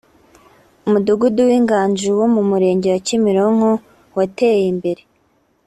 Umudugudu 0.85 1.41
w’Inganji 1.49 2.07
wo 2.19 2.25
mu 2.33 2.41
Murenge 2.49 2.87
wa 2.93 2.99
Kimironko 3.07 3.69
wateye 4.17 4.63
imbere 4.73 5.01